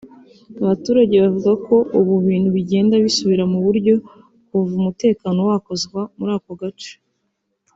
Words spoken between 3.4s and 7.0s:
mu buryo kuva umutekano wakazwa muri ako gace